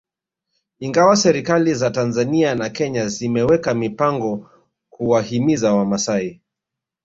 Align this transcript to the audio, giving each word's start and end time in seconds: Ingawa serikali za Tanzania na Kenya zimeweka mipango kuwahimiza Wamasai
Ingawa 0.79 1.15
serikali 1.15 1.73
za 1.73 1.89
Tanzania 1.91 2.55
na 2.55 2.69
Kenya 2.69 3.07
zimeweka 3.07 3.73
mipango 3.73 4.49
kuwahimiza 4.89 5.73
Wamasai 5.73 6.41